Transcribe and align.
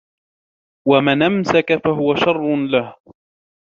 وَمَنْ 0.87 1.21
أَمْسَكَ 1.23 1.81
فَهُوَ 1.83 2.15
شَرٌّ 2.15 2.55
لَهُ 2.65 2.95